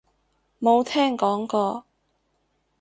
[0.59, 1.85] 冇聽講過